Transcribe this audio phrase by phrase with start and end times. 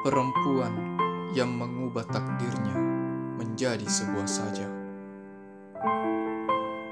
[0.00, 0.72] Perempuan
[1.32, 2.76] yang mengubah takdirnya
[3.40, 4.68] menjadi sebuah saja.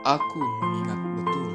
[0.09, 1.53] Aku mengingat betul.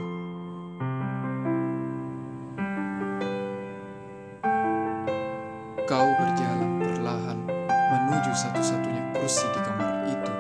[5.89, 7.39] Kau berjalan perlahan
[7.69, 10.33] menuju satu-satunya kursi di kamar itu.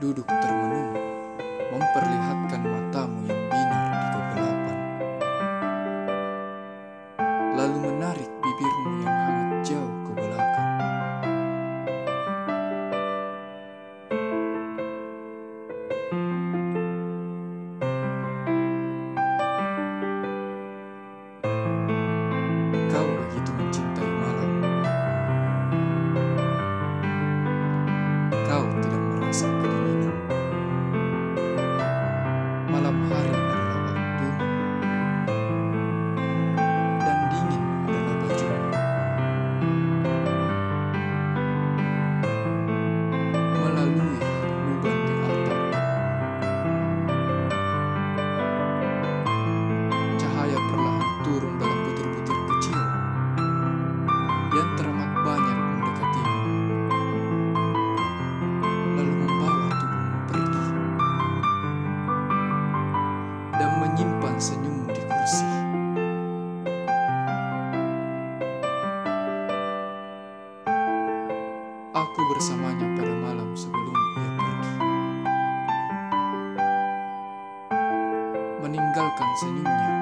[0.00, 0.96] Duduk termenung,
[1.72, 4.78] memperlihatkan matamu yang binar di kegelapan.
[7.56, 9.43] Lalu menarik 别碰我！
[71.94, 74.72] Aku bersamanya pada malam sebelum ia pergi.
[78.58, 79.92] Meninggalkan senyumnya.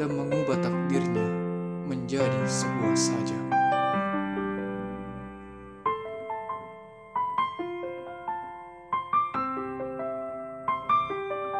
[0.00, 1.28] Dan mengubah takdirnya
[1.84, 3.57] menjadi sebuah sajak.